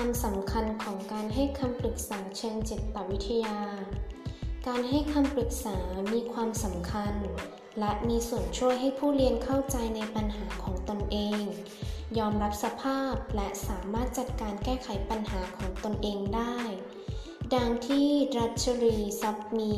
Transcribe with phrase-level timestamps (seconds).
[0.00, 3.58] ความสำคัญของการให้คำปรึกษาเชิงจิตวิทยา
[4.66, 5.76] การให้คำปรึกษา
[6.12, 7.14] มีความสำคัญ
[7.78, 11.42] และมีส่วนช่วยให้ผู้เรียนเข้าใจในปัญหาของตนเอง
[12.18, 16.58] ยอมรับสภาพและสามารถจัดการแก้ไขปัญหาของตนเองได้
[17.54, 19.76] ดังที่รัชรีซับมี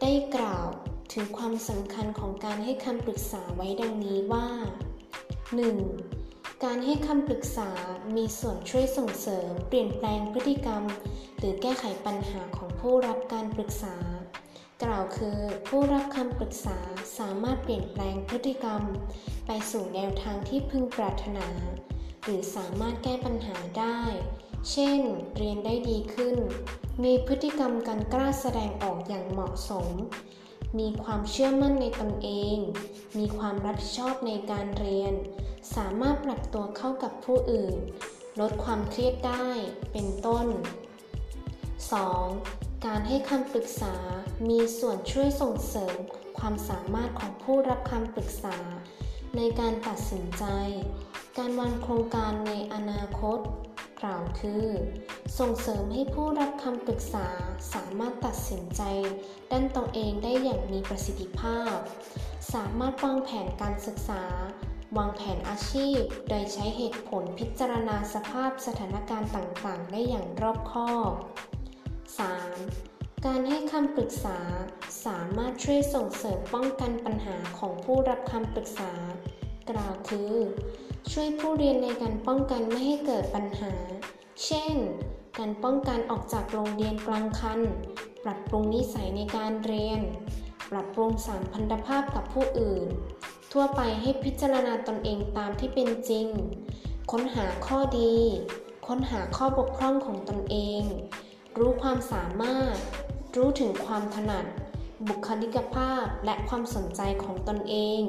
[0.00, 0.66] ได้กล่าว
[1.12, 6.21] ถึงความสำคัญของการให้คำปรึกษาไว้ดังนี้ว่า 1.
[6.68, 7.70] การให้คำปรึกษา
[8.16, 10.82] มีส่วนช่วยส่งเสริม เปลี่ยนแปลงพฤติกรรม
[11.38, 13.96] หรือแก้ไขปัญหาของผู้รับการปรึกษา
[14.82, 16.78] กล่าวคือ ผู้รับคำปรึกษา
[17.18, 18.82] สามารถเปลี่ยนแปลงพฤติกรรม
[19.46, 21.48] ไปสู่แนวทางที่พึงปรารถนา
[22.22, 24.00] หรือสามารถแก้ปัญหาได้
[24.70, 25.00] เช่น
[25.36, 26.36] เรียนได้ดีขึ้น
[27.04, 29.88] มีพฤติกรรมการกล้าแสดงออกอย่างเหมาะสม
[30.78, 32.58] มีความเชื่อมั่นในตนเอง
[33.18, 35.14] มีความรับผิดชอบในการเรียน
[36.24, 37.76] ปรับตัวเข้ากับผู้อื่น
[38.40, 39.46] ลดความเครียดได้
[39.92, 40.46] เป็นต้น
[42.06, 42.86] 2.
[42.86, 43.94] การให้คำปรึกษา
[44.48, 45.96] มีส่วนช่วยส่งเสริม
[46.38, 48.56] ความสามารถของผู้รับคำปรึกษา
[49.36, 50.44] ในการตัดสินใจ
[51.38, 53.38] การวางโครงการในอนาคต
[54.00, 54.66] กล่าวคือ
[55.38, 57.26] ส่งเสริมให้ผู้รับคำปรึกษา
[57.74, 58.82] สามารถตัดสินใจ
[59.50, 61.76] ด้านตนเองได้อย่างมีประสิทธิภาพ
[62.54, 64.24] สามารถวางแผนการศึกษา
[64.96, 71.12] วางแผนอาชีพ โดยใช้เหตุผลพิจารณาสภาพสถานการณ์ต่างๆ ได้อย่างรอบคอบ
[72.38, 73.26] 3.
[73.26, 74.38] การให้คำปรึกษา
[75.06, 78.92] สามารถช่วยส่งเสริมป้องกันปัญหาของผู้รับคำปรึกษา
[79.70, 80.32] กล่าวคือ
[81.12, 83.72] ช่วยผู้เรียนในการป้องกันไม่ให้เกิดปัญหา
[84.44, 84.76] เช่น
[85.38, 87.60] การป้องกันออกจากโรงเรียนกลางคัน
[88.24, 90.00] ปรับปรุงนิสัยในการเรียน
[90.70, 92.84] ปรับปรุงสามพันธภาพกับผู้อื่น
[93.52, 96.26] ทั่วไปให้พิจารณาตนเองตามที่เป็นจริง
[97.10, 98.14] ค้นหาข้อดี
[98.86, 100.82] ค้นหาข้อบกพร่องของตนเอง
[101.58, 102.76] รู้ความสามารถ
[103.36, 104.44] รู้ถึงความถนัด
[105.08, 108.02] บุคลิกภาพและความสนใจของตนเอง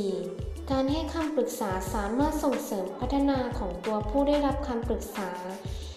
[0.00, 0.70] 4.
[0.70, 5.30] การให้คำปรึกษาสามารถส่งเสริมพัฒนาของตัวผู้ได้รับคำปรึกษา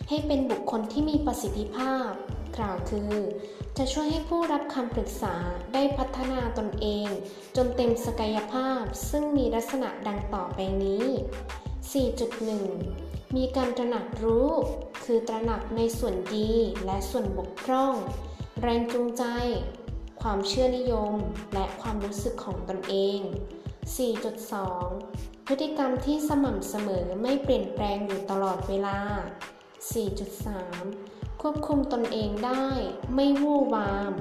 [0.09, 2.09] ให้เป็นบุคคลที่มีประสิทธิภาพ
[2.57, 3.13] กล่าวคือ
[3.77, 5.35] จะช่วยให้ผู้รับคำปรึกษา
[5.73, 7.07] ได้พัฒนาตนเอง
[7.55, 11.05] จนเต็มศักยภาพซึ่งมีลักษณะดังต่อไปนี้
[12.59, 14.49] 4.1 มีการตระหนักรู้
[15.03, 16.51] คือตระหนักในส่วนดี
[16.85, 17.95] และส่วนบกพร่อง
[18.61, 19.23] แรงจูงใจ
[20.21, 21.13] ความเชื่อนิยม
[21.53, 23.19] และความรู้สึกของตนเอง
[24.73, 28.99] 4.2 พฤติกรรมที่สม่ำเสมอไม่เปลี่ยนแปลงอยู่ตลอดเวลา
[29.91, 32.67] 4.3 ควบคุมตนเองได้
[33.15, 34.13] ไม่วู่วาม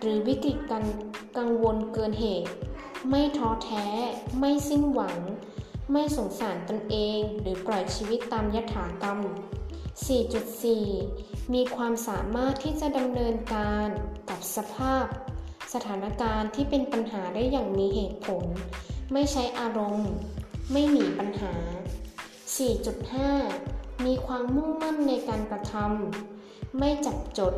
[0.00, 0.84] หรือวิกฤตการ
[1.36, 2.50] กังวลเกินเหตุ
[3.10, 3.86] ไม่ท้อแท้
[4.38, 5.18] ไม่สิ้นหวัง
[5.92, 9.18] ไม่สงสารตนเองหรือปล่อยชีวิตตามยถากรรม
[10.76, 13.88] 4.4 มีความสามารถที่จะดำเนินการ
[14.30, 15.04] กับสภาพ
[15.74, 18.44] สถานการณ์ที่เป็นปัญหาได้อย่างมีเหตุผล
[19.12, 20.10] ไม่ใช้อารมณ์
[20.72, 21.52] ไม่หนีปัญหา
[22.58, 27.54] 4.5 มีความมุ่งมั่นในการกระทำไม่จับจด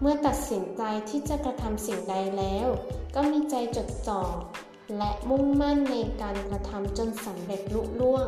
[0.00, 2.68] เมื่อตัดสินใจที่จะกระทำสิ่งใดแล้ว
[3.14, 4.22] ก็มีใจจดจ่อ
[4.98, 8.26] และมุ่งมั่นในการกระทำจนสำเร็จลุล่วง